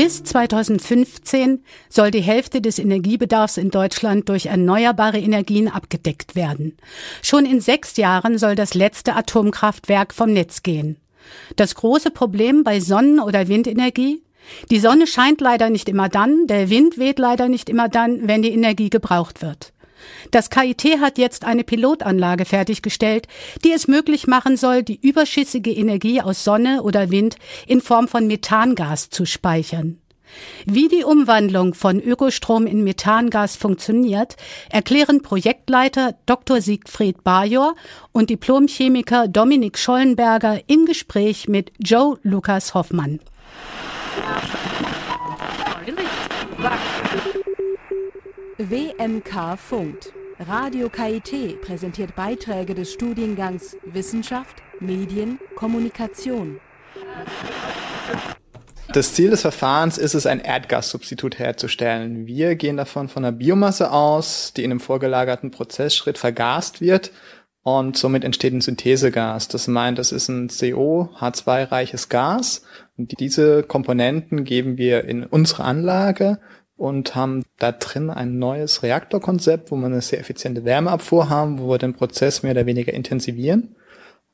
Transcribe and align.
Bis 0.00 0.22
2015 0.22 1.64
soll 1.88 2.12
die 2.12 2.20
Hälfte 2.20 2.60
des 2.60 2.78
Energiebedarfs 2.78 3.56
in 3.56 3.72
Deutschland 3.72 4.28
durch 4.28 4.46
erneuerbare 4.46 5.18
Energien 5.18 5.66
abgedeckt 5.66 6.36
werden. 6.36 6.76
Schon 7.20 7.44
in 7.44 7.60
sechs 7.60 7.96
Jahren 7.96 8.38
soll 8.38 8.54
das 8.54 8.74
letzte 8.74 9.16
Atomkraftwerk 9.16 10.14
vom 10.14 10.32
Netz 10.32 10.62
gehen. 10.62 10.98
Das 11.56 11.74
große 11.74 12.12
Problem 12.12 12.62
bei 12.62 12.78
Sonnen- 12.78 13.18
oder 13.18 13.48
Windenergie? 13.48 14.22
Die 14.70 14.78
Sonne 14.78 15.08
scheint 15.08 15.40
leider 15.40 15.68
nicht 15.68 15.88
immer 15.88 16.08
dann, 16.08 16.46
der 16.46 16.70
Wind 16.70 16.98
weht 16.98 17.18
leider 17.18 17.48
nicht 17.48 17.68
immer 17.68 17.88
dann, 17.88 18.28
wenn 18.28 18.42
die 18.42 18.52
Energie 18.52 18.90
gebraucht 18.90 19.42
wird. 19.42 19.72
Das 20.30 20.50
KIT 20.50 21.00
hat 21.00 21.18
jetzt 21.18 21.44
eine 21.44 21.64
Pilotanlage 21.64 22.44
fertiggestellt, 22.44 23.26
die 23.64 23.72
es 23.72 23.88
möglich 23.88 24.26
machen 24.26 24.56
soll, 24.56 24.82
die 24.82 25.00
überschüssige 25.00 25.72
Energie 25.72 26.20
aus 26.20 26.44
Sonne 26.44 26.82
oder 26.82 27.10
Wind 27.10 27.36
in 27.66 27.80
Form 27.80 28.08
von 28.08 28.26
Methangas 28.26 29.10
zu 29.10 29.24
speichern. 29.24 29.98
Wie 30.66 30.88
die 30.88 31.04
Umwandlung 31.04 31.74
von 31.74 32.00
Ökostrom 32.00 32.66
in 32.66 32.84
Methangas 32.84 33.56
funktioniert, 33.56 34.36
erklären 34.70 35.22
Projektleiter 35.22 36.14
Dr. 36.26 36.60
Siegfried 36.60 37.24
Bajor 37.24 37.74
und 38.12 38.30
Diplomchemiker 38.30 39.28
Dominik 39.28 39.78
Schollenberger 39.78 40.60
im 40.66 40.84
Gespräch 40.84 41.48
mit 41.48 41.72
Joe 41.78 42.18
Lukas 42.22 42.74
Hoffmann. 42.74 43.20
WMK 48.60 49.56
funkt. 49.56 50.12
Radio 50.40 50.88
KIT 50.88 51.60
präsentiert 51.62 52.16
Beiträge 52.16 52.74
des 52.74 52.92
Studiengangs 52.92 53.76
Wissenschaft, 53.84 54.56
Medien, 54.80 55.38
Kommunikation. 55.54 56.58
Das 58.92 59.14
Ziel 59.14 59.30
des 59.30 59.42
Verfahrens 59.42 59.96
ist 59.96 60.14
es, 60.14 60.26
ein 60.26 60.40
Erdgassubstitut 60.40 61.38
herzustellen. 61.38 62.26
Wir 62.26 62.56
gehen 62.56 62.76
davon 62.76 63.08
von 63.08 63.24
einer 63.24 63.30
Biomasse 63.30 63.92
aus, 63.92 64.52
die 64.56 64.64
in 64.64 64.72
einem 64.72 64.80
vorgelagerten 64.80 65.52
Prozessschritt 65.52 66.18
vergast 66.18 66.80
wird 66.80 67.12
und 67.62 67.96
somit 67.96 68.24
entsteht 68.24 68.54
ein 68.54 68.60
Synthesegas. 68.60 69.46
Das 69.46 69.68
meint, 69.68 70.00
das 70.00 70.10
ist 70.10 70.28
ein 70.28 70.48
CO, 70.48 71.10
H2-reiches 71.16 72.08
Gas 72.08 72.62
und 72.96 73.20
diese 73.20 73.62
Komponenten 73.62 74.42
geben 74.42 74.78
wir 74.78 75.04
in 75.04 75.22
unsere 75.24 75.62
Anlage 75.62 76.40
und 76.78 77.14
haben 77.16 77.44
da 77.58 77.72
drin 77.72 78.08
ein 78.08 78.38
neues 78.38 78.82
Reaktorkonzept, 78.82 79.70
wo 79.70 79.76
wir 79.76 79.86
eine 79.86 80.00
sehr 80.00 80.20
effiziente 80.20 80.64
Wärmeabfuhr 80.64 81.28
haben, 81.28 81.58
wo 81.58 81.68
wir 81.68 81.78
den 81.78 81.92
Prozess 81.92 82.42
mehr 82.42 82.52
oder 82.52 82.66
weniger 82.66 82.94
intensivieren 82.94 83.76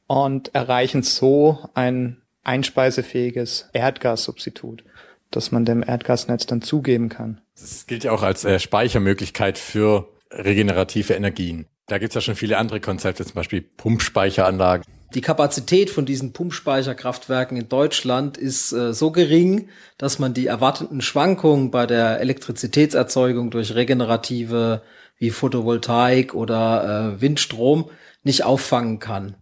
und 0.07 0.55
erreichen 0.55 1.03
so 1.03 1.59
ein 1.73 2.23
einspeisefähiges 2.45 3.71
Erdgassubstitut, 3.73 4.85
das 5.31 5.51
man 5.51 5.65
dem 5.65 5.83
Erdgasnetz 5.83 6.45
dann 6.45 6.61
zugeben 6.61 7.09
kann. 7.09 7.41
Das 7.59 7.87
gilt 7.87 8.05
ja 8.05 8.13
auch 8.13 8.23
als 8.23 8.45
äh, 8.45 8.61
Speichermöglichkeit 8.61 9.57
für 9.57 10.13
regenerative 10.31 11.15
Energien. 11.15 11.67
Da 11.87 11.99
gibt's 11.99 12.15
ja 12.15 12.21
schon 12.21 12.37
viele 12.37 12.59
andere 12.59 12.81
Konzepte, 12.81 13.25
zum 13.25 13.35
Beispiel 13.35 13.63
Pumpspeicheranlagen. 13.63 14.85
Die 15.15 15.21
Kapazität 15.21 15.91
von 15.91 16.07
diesen 16.07 16.33
Pumpspeicherkraftwerken 16.33 17.57
in 17.57 17.69
Deutschland 17.69 18.37
ist 18.37 18.73
äh, 18.73 18.93
so 18.93 19.13
gering, 19.13 19.69
dass 19.97 20.19
man 20.19 20.35
die 20.35 20.49
erwarteten 20.49 21.01
Schwankungen 21.03 21.71
bei 21.71 21.87
der 21.87 22.21
Elektrizitätserzeugung 22.21 23.51
durch 23.51 23.77
regenerative 23.77 24.83
wie 25.19 25.31
Photovoltaik 25.31 26.35
oder 26.35 27.15
äh, 27.15 27.21
Windstrom 27.21 27.91
nicht 28.25 28.43
auffangen 28.43 28.99
kann. 28.99 29.37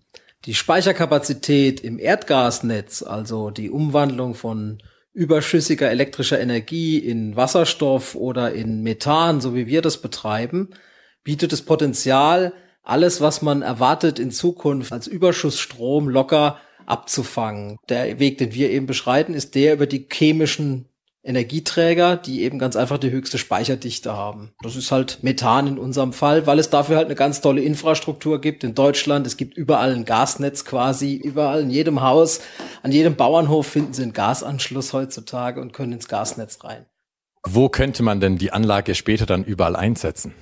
Die 0.44 0.54
Speicherkapazität 0.54 1.80
im 1.80 1.98
Erdgasnetz, 1.98 3.02
also 3.02 3.50
die 3.50 3.70
Umwandlung 3.70 4.34
von 4.34 4.82
überschüssiger 5.14 5.90
elektrischer 5.90 6.40
Energie 6.40 6.98
in 6.98 7.36
Wasserstoff 7.36 8.14
oder 8.14 8.52
in 8.52 8.82
Methan, 8.82 9.40
so 9.40 9.54
wie 9.54 9.66
wir 9.66 9.80
das 9.80 10.02
betreiben, 10.02 10.70
bietet 11.24 11.52
das 11.52 11.62
Potenzial, 11.62 12.52
alles, 12.83 13.20
was 13.20 13.42
man 13.42 13.62
erwartet 13.62 14.18
in 14.18 14.30
Zukunft 14.30 14.92
als 14.92 15.06
Überschussstrom 15.06 16.08
locker 16.08 16.58
abzufangen. 16.86 17.79
Der 17.89 18.18
Weg, 18.18 18.39
den 18.39 18.55
wir 18.55 18.70
eben 18.70 18.86
beschreiten, 18.86 19.34
ist 19.34 19.55
der 19.55 19.74
über 19.74 19.86
die 19.86 20.06
chemischen 20.11 20.89
Energieträger, 21.24 22.17
die 22.17 22.42
eben 22.42 22.58
ganz 22.58 22.74
einfach 22.74 22.98
die 22.98 23.12
höchste 23.12 23.39
Speicherdichte 23.39 24.12
haben. 24.17 24.52
Das 24.61 24.74
ist 24.74 24.90
halt 24.90 25.23
Methan 25.23 25.68
in 25.68 25.79
unserem 25.79 26.12
Fall, 26.12 26.48
weil 26.48 26.58
es 26.58 26.68
dafür 26.68 26.96
halt 26.96 27.06
eine 27.06 27.14
ganz 27.14 27.40
tolle 27.40 27.62
Infrastruktur 27.62 28.40
gibt 28.40 28.64
in 28.64 28.74
Deutschland. 28.74 29.24
Es 29.27 29.36
gibt 29.36 29.56
überall 29.56 29.95
ein 29.95 30.05
Gasnetz 30.05 30.64
quasi, 30.64 31.14
überall 31.14 31.62
in 31.62 31.70
jedem 31.70 32.02
Haus, 32.02 32.40
an 32.83 32.90
jedem 32.90 33.14
Bauernhof 33.14 33.68
finden 33.68 33.92
sie 33.92 34.02
einen 34.02 34.12
Gasanschluss 34.12 34.92
heutzutage 34.92 35.61
und 35.61 35.73
können 35.73 35.92
ins 35.92 36.08
Gasnetz 36.08 36.64
rein. 36.64 36.86
Wo 37.46 37.68
könnte 37.68 38.02
man 38.02 38.18
denn 38.18 38.39
die 38.39 38.52
Anlage 38.52 38.96
später 38.96 39.27
dann 39.27 39.45
überall 39.45 39.77
einsetzen? 39.77 40.35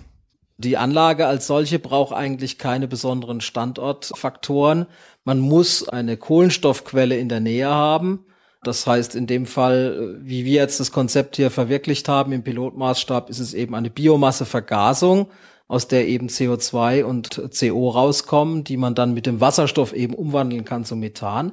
Die 0.63 0.77
Anlage 0.77 1.27
als 1.27 1.47
solche 1.47 1.79
braucht 1.79 2.13
eigentlich 2.13 2.59
keine 2.59 2.87
besonderen 2.87 3.41
Standortfaktoren. 3.41 4.85
Man 5.25 5.41
muss 5.41 5.89
eine 5.89 6.19
Kohlenstoffquelle 6.19 7.17
in 7.17 7.31
der 7.31 7.41
Nähe 7.41 7.71
haben. 7.71 8.27
Das 8.63 8.87
heißt, 8.87 9.15
in 9.15 9.27
dem 9.27 9.47
Fall, 9.47 10.19
wie 10.21 10.45
wir 10.45 10.57
jetzt 10.57 10.79
das 10.79 10.93
Konzept 10.93 11.37
hier 11.37 11.51
verwirklicht 11.51 12.11
haben 12.11 12.33
im 12.33 12.45
Pilotmaßstab, 12.45 13.31
ist 13.31 13.39
es 13.39 13.55
eben 13.55 13.75
eine 13.75 13.89
Biomassevergasung, 13.89 15.31
aus 15.67 15.89
der 15.89 16.07
eben 16.07 16.29
CO2 16.29 17.05
und 17.05 17.41
CO 17.59 17.89
rauskommen, 17.89 18.63
die 18.63 18.77
man 18.77 18.95
dann 18.95 19.15
mit 19.15 19.25
dem 19.25 19.41
Wasserstoff 19.41 19.95
eben 19.95 20.13
umwandeln 20.13 20.67
kann 20.67 20.85
zu 20.85 20.95
Methan. 20.95 21.53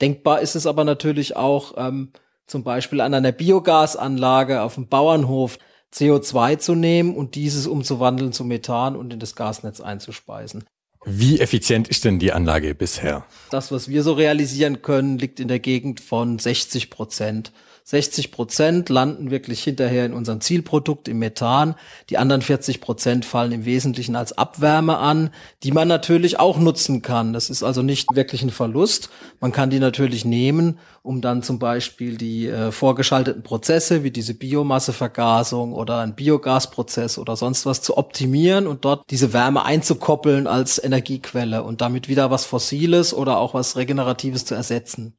Denkbar 0.00 0.40
ist 0.40 0.56
es 0.56 0.66
aber 0.66 0.82
natürlich 0.82 1.36
auch 1.36 1.74
ähm, 1.76 2.10
zum 2.48 2.64
Beispiel 2.64 3.02
an 3.02 3.14
einer 3.14 3.30
Biogasanlage 3.30 4.62
auf 4.62 4.74
dem 4.74 4.88
Bauernhof, 4.88 5.58
CO2 5.94 6.58
zu 6.58 6.74
nehmen 6.74 7.14
und 7.14 7.34
dieses 7.34 7.66
umzuwandeln 7.66 8.32
zu 8.32 8.44
Methan 8.44 8.96
und 8.96 9.12
in 9.12 9.20
das 9.20 9.34
Gasnetz 9.34 9.80
einzuspeisen. 9.80 10.64
Wie 11.04 11.40
effizient 11.40 11.88
ist 11.88 12.04
denn 12.04 12.18
die 12.18 12.32
Anlage 12.32 12.74
bisher? 12.74 13.24
Das, 13.50 13.72
was 13.72 13.88
wir 13.88 14.02
so 14.02 14.12
realisieren 14.12 14.82
können, 14.82 15.18
liegt 15.18 15.40
in 15.40 15.48
der 15.48 15.60
Gegend 15.60 16.00
von 16.00 16.38
60 16.38 16.90
Prozent. 16.90 17.52
60 17.88 18.32
Prozent 18.32 18.90
landen 18.90 19.30
wirklich 19.30 19.64
hinterher 19.64 20.04
in 20.04 20.12
unserem 20.12 20.42
Zielprodukt 20.42 21.08
im 21.08 21.20
Methan. 21.20 21.74
Die 22.10 22.18
anderen 22.18 22.42
40 22.42 22.82
Prozent 22.82 23.24
fallen 23.24 23.50
im 23.50 23.64
Wesentlichen 23.64 24.14
als 24.14 24.36
Abwärme 24.36 24.98
an, 24.98 25.30
die 25.62 25.72
man 25.72 25.88
natürlich 25.88 26.38
auch 26.38 26.58
nutzen 26.58 27.00
kann. 27.00 27.32
Das 27.32 27.48
ist 27.48 27.62
also 27.62 27.80
nicht 27.80 28.14
wirklich 28.14 28.42
ein 28.42 28.50
Verlust. 28.50 29.08
Man 29.40 29.52
kann 29.52 29.70
die 29.70 29.78
natürlich 29.78 30.26
nehmen, 30.26 30.80
um 31.02 31.22
dann 31.22 31.42
zum 31.42 31.58
Beispiel 31.58 32.18
die 32.18 32.48
äh, 32.48 32.72
vorgeschalteten 32.72 33.42
Prozesse 33.42 34.04
wie 34.04 34.10
diese 34.10 34.34
Biomassevergasung 34.34 35.72
oder 35.72 36.00
ein 36.00 36.14
Biogasprozess 36.14 37.16
oder 37.16 37.36
sonst 37.36 37.64
was 37.64 37.80
zu 37.80 37.96
optimieren 37.96 38.66
und 38.66 38.84
dort 38.84 39.10
diese 39.10 39.32
Wärme 39.32 39.64
einzukoppeln 39.64 40.46
als 40.46 40.78
Energiequelle 40.82 41.62
und 41.62 41.80
damit 41.80 42.06
wieder 42.06 42.30
was 42.30 42.44
Fossiles 42.44 43.14
oder 43.14 43.38
auch 43.38 43.54
was 43.54 43.78
Regeneratives 43.78 44.44
zu 44.44 44.54
ersetzen 44.54 45.17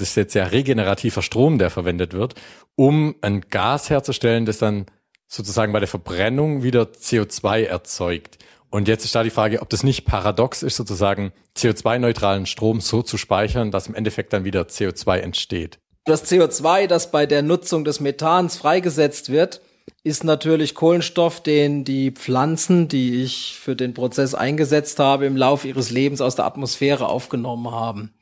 das 0.00 0.10
ist 0.10 0.16
jetzt 0.16 0.34
ja 0.34 0.44
regenerativer 0.44 1.22
Strom, 1.22 1.58
der 1.58 1.70
verwendet 1.70 2.12
wird, 2.12 2.34
um 2.76 3.14
ein 3.20 3.42
Gas 3.42 3.90
herzustellen, 3.90 4.46
das 4.46 4.58
dann 4.58 4.86
sozusagen 5.26 5.72
bei 5.72 5.78
der 5.78 5.88
Verbrennung 5.88 6.62
wieder 6.62 6.82
CO2 6.82 7.64
erzeugt. 7.64 8.38
Und 8.70 8.88
jetzt 8.88 9.04
ist 9.04 9.14
da 9.14 9.22
die 9.22 9.30
Frage, 9.30 9.62
ob 9.62 9.68
das 9.68 9.82
nicht 9.82 10.04
paradox 10.04 10.62
ist, 10.62 10.76
sozusagen 10.76 11.32
CO2-neutralen 11.56 12.46
Strom 12.46 12.80
so 12.80 13.02
zu 13.02 13.18
speichern, 13.18 13.70
dass 13.70 13.88
im 13.88 13.94
Endeffekt 13.94 14.32
dann 14.32 14.44
wieder 14.44 14.62
CO2 14.62 15.18
entsteht. 15.18 15.78
Das 16.04 16.30
CO2, 16.30 16.86
das 16.86 17.10
bei 17.10 17.26
der 17.26 17.42
Nutzung 17.42 17.84
des 17.84 18.00
Methans 18.00 18.56
freigesetzt 18.56 19.30
wird, 19.30 19.60
ist 20.02 20.24
natürlich 20.24 20.74
Kohlenstoff, 20.74 21.42
den 21.42 21.84
die 21.84 22.12
Pflanzen, 22.12 22.88
die 22.88 23.22
ich 23.22 23.58
für 23.60 23.76
den 23.76 23.92
Prozess 23.92 24.34
eingesetzt 24.34 24.98
habe, 24.98 25.26
im 25.26 25.36
Laufe 25.36 25.68
ihres 25.68 25.90
Lebens 25.90 26.20
aus 26.20 26.36
der 26.36 26.46
Atmosphäre 26.46 27.08
aufgenommen 27.08 27.70
haben 27.72 28.14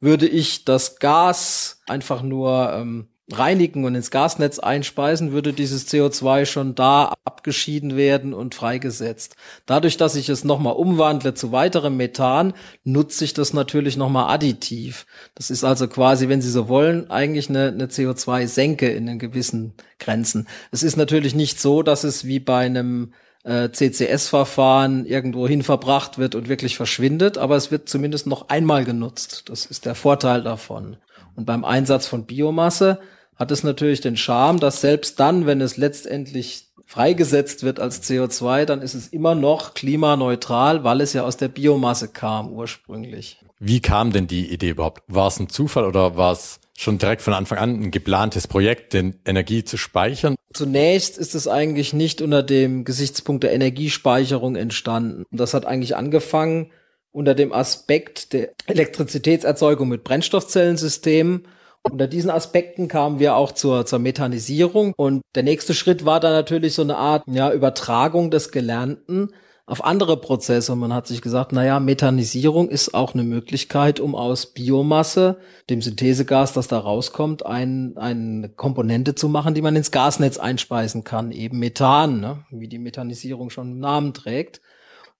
würde 0.00 0.26
ich 0.28 0.64
das 0.64 0.98
Gas 0.98 1.80
einfach 1.86 2.22
nur 2.22 2.72
ähm, 2.72 3.08
reinigen 3.30 3.84
und 3.84 3.94
ins 3.94 4.10
Gasnetz 4.10 4.58
einspeisen, 4.58 5.32
würde 5.32 5.52
dieses 5.52 5.86
CO2 5.88 6.46
schon 6.46 6.74
da 6.74 7.12
abgeschieden 7.24 7.96
werden 7.96 8.32
und 8.32 8.54
freigesetzt. 8.54 9.36
Dadurch, 9.66 9.98
dass 9.98 10.16
ich 10.16 10.30
es 10.30 10.44
nochmal 10.44 10.74
umwandle 10.74 11.34
zu 11.34 11.52
weiterem 11.52 11.96
Methan, 11.98 12.54
nutze 12.84 13.24
ich 13.24 13.34
das 13.34 13.52
natürlich 13.52 13.96
nochmal 13.96 14.32
additiv. 14.32 15.06
Das 15.34 15.50
ist 15.50 15.62
also 15.62 15.88
quasi, 15.88 16.28
wenn 16.28 16.40
Sie 16.40 16.50
so 16.50 16.68
wollen, 16.68 17.10
eigentlich 17.10 17.50
eine, 17.50 17.68
eine 17.68 17.86
CO2-Senke 17.86 18.88
in 18.88 19.06
den 19.06 19.18
gewissen 19.18 19.74
Grenzen. 19.98 20.48
Es 20.70 20.82
ist 20.82 20.96
natürlich 20.96 21.34
nicht 21.34 21.60
so, 21.60 21.82
dass 21.82 22.04
es 22.04 22.24
wie 22.24 22.40
bei 22.40 22.64
einem 22.64 23.12
äh, 23.44 23.70
CCS-Verfahren 23.70 25.06
irgendwo 25.06 25.46
hin 25.48 25.62
verbracht 25.62 26.18
wird 26.18 26.34
und 26.34 26.48
wirklich 26.48 26.76
verschwindet, 26.76 27.38
aber 27.38 27.56
es 27.56 27.70
wird 27.70 27.88
zumindest 27.88 28.26
noch 28.26 28.48
einmal 28.48 28.84
genutzt. 28.84 29.44
Das 29.46 29.66
ist 29.66 29.86
der 29.86 29.94
Vorteil 29.94 30.42
davon. 30.42 30.96
Und 31.36 31.44
beim 31.44 31.64
Einsatz 31.64 32.06
von 32.06 32.26
Biomasse 32.26 32.98
hat 33.36 33.50
es 33.50 33.62
natürlich 33.62 34.00
den 34.00 34.16
Charme, 34.16 34.58
dass 34.58 34.80
selbst 34.80 35.20
dann, 35.20 35.46
wenn 35.46 35.60
es 35.60 35.76
letztendlich 35.76 36.66
freigesetzt 36.84 37.62
wird 37.62 37.80
als 37.80 38.02
CO2, 38.02 38.64
dann 38.64 38.82
ist 38.82 38.94
es 38.94 39.08
immer 39.08 39.34
noch 39.34 39.74
klimaneutral, 39.74 40.84
weil 40.84 41.00
es 41.00 41.12
ja 41.12 41.22
aus 41.22 41.36
der 41.36 41.48
Biomasse 41.48 42.08
kam 42.08 42.50
ursprünglich. 42.50 43.38
Wie 43.60 43.80
kam 43.80 44.12
denn 44.12 44.26
die 44.26 44.52
Idee 44.52 44.70
überhaupt? 44.70 45.02
War 45.06 45.28
es 45.28 45.38
ein 45.38 45.48
Zufall 45.48 45.84
oder 45.84 46.16
war 46.16 46.32
es 46.32 46.60
schon 46.78 46.98
direkt 46.98 47.22
von 47.22 47.34
Anfang 47.34 47.58
an 47.58 47.82
ein 47.82 47.90
geplantes 47.90 48.46
Projekt, 48.46 48.92
den 48.92 49.18
Energie 49.24 49.64
zu 49.64 49.76
speichern? 49.76 50.36
Zunächst 50.52 51.18
ist 51.18 51.34
es 51.34 51.48
eigentlich 51.48 51.92
nicht 51.92 52.22
unter 52.22 52.42
dem 52.42 52.84
Gesichtspunkt 52.84 53.42
der 53.42 53.52
Energiespeicherung 53.52 54.54
entstanden. 54.54 55.24
Das 55.32 55.54
hat 55.54 55.66
eigentlich 55.66 55.96
angefangen 55.96 56.70
unter 57.10 57.34
dem 57.34 57.52
Aspekt 57.52 58.32
der 58.32 58.50
Elektrizitätserzeugung 58.66 59.88
mit 59.88 60.04
Brennstoffzellensystemen. 60.04 61.48
Unter 61.82 62.06
diesen 62.06 62.30
Aspekten 62.30 62.86
kamen 62.86 63.18
wir 63.18 63.34
auch 63.34 63.50
zur, 63.52 63.84
zur 63.84 63.98
Methanisierung. 63.98 64.94
Und 64.96 65.22
der 65.34 65.42
nächste 65.42 65.74
Schritt 65.74 66.04
war 66.04 66.20
dann 66.20 66.32
natürlich 66.32 66.74
so 66.74 66.82
eine 66.82 66.96
Art 66.96 67.24
ja, 67.26 67.52
Übertragung 67.52 68.30
des 68.30 68.52
Gelernten 68.52 69.30
auf 69.68 69.84
andere 69.84 70.16
Prozesse. 70.16 70.72
Und 70.72 70.78
man 70.78 70.94
hat 70.94 71.06
sich 71.06 71.20
gesagt, 71.20 71.52
naja, 71.52 71.78
Methanisierung 71.78 72.70
ist 72.70 72.94
auch 72.94 73.12
eine 73.12 73.22
Möglichkeit, 73.22 74.00
um 74.00 74.14
aus 74.14 74.46
Biomasse, 74.46 75.36
dem 75.68 75.82
Synthesegas, 75.82 76.54
das 76.54 76.68
da 76.68 76.78
rauskommt, 76.78 77.44
ein, 77.44 77.96
eine 77.98 78.48
Komponente 78.48 79.14
zu 79.14 79.28
machen, 79.28 79.54
die 79.54 79.62
man 79.62 79.76
ins 79.76 79.90
Gasnetz 79.90 80.38
einspeisen 80.38 81.04
kann, 81.04 81.32
eben 81.32 81.58
Methan, 81.58 82.20
ne? 82.20 82.44
wie 82.50 82.68
die 82.68 82.78
Methanisierung 82.78 83.50
schon 83.50 83.72
im 83.72 83.78
Namen 83.78 84.14
trägt. 84.14 84.62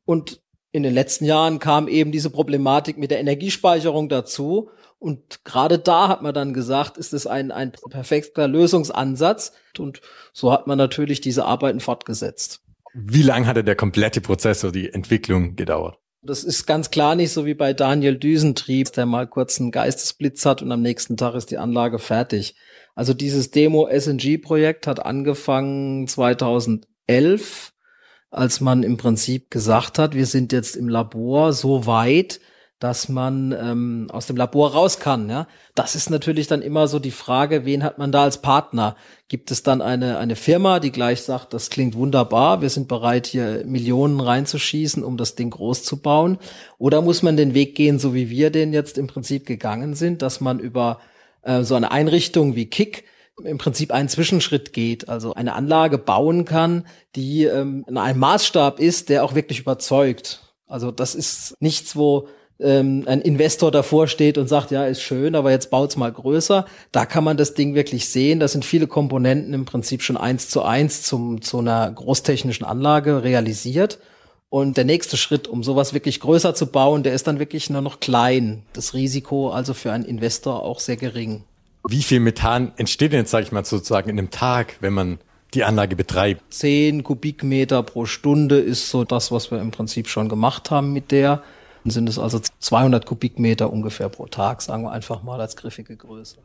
Und 0.06 0.40
in 0.72 0.82
den 0.82 0.94
letzten 0.94 1.26
Jahren 1.26 1.58
kam 1.58 1.86
eben 1.86 2.10
diese 2.10 2.30
Problematik 2.30 2.96
mit 2.96 3.10
der 3.10 3.20
Energiespeicherung 3.20 4.08
dazu. 4.08 4.70
Und 4.98 5.44
gerade 5.44 5.78
da 5.78 6.08
hat 6.08 6.22
man 6.22 6.32
dann 6.32 6.54
gesagt, 6.54 6.96
ist 6.96 7.12
es 7.12 7.26
ein, 7.26 7.50
ein 7.50 7.72
perfekter 7.90 8.48
Lösungsansatz. 8.48 9.52
Und 9.78 10.00
so 10.32 10.50
hat 10.52 10.66
man 10.66 10.78
natürlich 10.78 11.20
diese 11.20 11.44
Arbeiten 11.44 11.80
fortgesetzt. 11.80 12.62
Wie 13.00 13.22
lang 13.22 13.46
hatte 13.46 13.62
der 13.62 13.76
komplette 13.76 14.20
Prozess, 14.20 14.60
so 14.60 14.72
die 14.72 14.92
Entwicklung 14.92 15.54
gedauert? 15.54 15.98
Das 16.20 16.42
ist 16.42 16.66
ganz 16.66 16.90
klar 16.90 17.14
nicht 17.14 17.32
so 17.32 17.46
wie 17.46 17.54
bei 17.54 17.72
Daniel 17.72 18.18
Düsentrieb, 18.18 18.92
der 18.92 19.06
mal 19.06 19.28
kurz 19.28 19.60
einen 19.60 19.70
Geistesblitz 19.70 20.44
hat 20.44 20.62
und 20.62 20.72
am 20.72 20.82
nächsten 20.82 21.16
Tag 21.16 21.34
ist 21.34 21.52
die 21.52 21.58
Anlage 21.58 22.00
fertig. 22.00 22.56
Also 22.96 23.14
dieses 23.14 23.52
Demo 23.52 23.88
SNG 23.88 24.38
Projekt 24.38 24.88
hat 24.88 24.98
angefangen 25.04 26.08
2011, 26.08 27.72
als 28.30 28.60
man 28.60 28.82
im 28.82 28.96
Prinzip 28.96 29.48
gesagt 29.50 30.00
hat, 30.00 30.16
wir 30.16 30.26
sind 30.26 30.52
jetzt 30.52 30.74
im 30.74 30.88
Labor 30.88 31.52
so 31.52 31.86
weit, 31.86 32.40
dass 32.78 33.08
man 33.08 33.52
ähm, 33.52 34.08
aus 34.12 34.26
dem 34.26 34.36
Labor 34.36 34.72
raus 34.72 35.00
kann. 35.00 35.28
Ja, 35.28 35.48
das 35.74 35.94
ist 35.94 36.10
natürlich 36.10 36.46
dann 36.46 36.62
immer 36.62 36.86
so 36.86 36.98
die 36.98 37.10
Frage, 37.10 37.64
wen 37.64 37.82
hat 37.82 37.98
man 37.98 38.12
da 38.12 38.22
als 38.22 38.40
Partner? 38.40 38.96
Gibt 39.28 39.50
es 39.50 39.62
dann 39.62 39.82
eine 39.82 40.18
eine 40.18 40.36
Firma, 40.36 40.78
die 40.78 40.92
gleich 40.92 41.22
sagt, 41.22 41.52
das 41.52 41.70
klingt 41.70 41.94
wunderbar, 41.94 42.62
wir 42.62 42.70
sind 42.70 42.86
bereit 42.86 43.26
hier 43.26 43.64
Millionen 43.66 44.20
reinzuschießen, 44.20 45.02
um 45.02 45.16
das 45.16 45.34
Ding 45.34 45.50
groß 45.50 45.82
zu 45.82 46.00
bauen? 46.00 46.38
Oder 46.78 47.02
muss 47.02 47.22
man 47.22 47.36
den 47.36 47.54
Weg 47.54 47.74
gehen, 47.74 47.98
so 47.98 48.14
wie 48.14 48.30
wir 48.30 48.50
den 48.50 48.72
jetzt 48.72 48.96
im 48.96 49.08
Prinzip 49.08 49.44
gegangen 49.44 49.94
sind, 49.94 50.22
dass 50.22 50.40
man 50.40 50.60
über 50.60 51.00
äh, 51.42 51.62
so 51.64 51.74
eine 51.74 51.90
Einrichtung 51.90 52.54
wie 52.54 52.66
Kick 52.66 53.04
im 53.44 53.58
Prinzip 53.58 53.92
einen 53.92 54.08
Zwischenschritt 54.08 54.72
geht, 54.72 55.08
also 55.08 55.34
eine 55.34 55.54
Anlage 55.54 55.98
bauen 55.98 56.44
kann, 56.44 56.86
die 57.16 57.44
ähm, 57.44 57.84
ein 57.92 58.18
Maßstab 58.18 58.80
ist, 58.80 59.08
der 59.08 59.24
auch 59.24 59.34
wirklich 59.34 59.60
überzeugt. 59.60 60.54
Also 60.66 60.90
das 60.90 61.14
ist 61.14 61.54
nichts, 61.60 61.96
wo 61.96 62.28
ähm, 62.60 63.04
ein 63.06 63.20
Investor 63.20 63.70
davor 63.70 64.08
steht 64.08 64.38
und 64.38 64.48
sagt, 64.48 64.70
ja, 64.70 64.84
ist 64.84 65.02
schön, 65.02 65.34
aber 65.34 65.50
jetzt 65.50 65.70
baut's 65.70 65.96
mal 65.96 66.10
größer. 66.10 66.66
Da 66.92 67.06
kann 67.06 67.24
man 67.24 67.36
das 67.36 67.54
Ding 67.54 67.74
wirklich 67.74 68.08
sehen. 68.08 68.40
Da 68.40 68.48
sind 68.48 68.64
viele 68.64 68.86
Komponenten 68.86 69.54
im 69.54 69.64
Prinzip 69.64 70.02
schon 70.02 70.16
eins 70.16 70.48
zu 70.48 70.62
eins 70.62 71.02
zum, 71.02 71.40
zu 71.40 71.58
einer 71.58 71.90
großtechnischen 71.90 72.66
Anlage 72.66 73.22
realisiert. 73.22 73.98
Und 74.50 74.76
der 74.76 74.84
nächste 74.84 75.16
Schritt, 75.16 75.46
um 75.46 75.62
sowas 75.62 75.92
wirklich 75.92 76.20
größer 76.20 76.54
zu 76.54 76.66
bauen, 76.66 77.02
der 77.02 77.12
ist 77.12 77.26
dann 77.26 77.38
wirklich 77.38 77.68
nur 77.68 77.82
noch 77.82 78.00
klein. 78.00 78.62
Das 78.72 78.94
Risiko 78.94 79.50
also 79.50 79.74
für 79.74 79.92
einen 79.92 80.04
Investor 80.04 80.62
auch 80.62 80.80
sehr 80.80 80.96
gering. 80.96 81.44
Wie 81.86 82.02
viel 82.02 82.20
Methan 82.20 82.72
entsteht 82.76 83.12
denn 83.12 83.20
jetzt, 83.20 83.30
sage 83.30 83.44
ich 83.44 83.52
mal, 83.52 83.64
sozusagen 83.64 84.08
in 84.08 84.18
einem 84.18 84.30
Tag, 84.30 84.76
wenn 84.80 84.94
man 84.94 85.18
die 85.54 85.64
Anlage 85.64 85.96
betreibt? 85.96 86.42
Zehn 86.52 87.04
Kubikmeter 87.04 87.82
pro 87.82 88.06
Stunde 88.06 88.58
ist 88.58 88.90
so 88.90 89.04
das, 89.04 89.30
was 89.30 89.50
wir 89.50 89.60
im 89.60 89.70
Prinzip 89.70 90.08
schon 90.08 90.28
gemacht 90.28 90.70
haben 90.70 90.92
mit 90.92 91.12
der 91.12 91.42
sind 91.84 92.08
es 92.08 92.18
also 92.18 92.40
200 92.58 93.06
Kubikmeter 93.06 93.72
ungefähr 93.72 94.08
pro 94.08 94.26
Tag, 94.26 94.62
sagen 94.62 94.84
wir 94.84 94.92
einfach 94.92 95.22
mal 95.22 95.40
als 95.40 95.56
griffige 95.56 95.96
Größe. 95.96 96.38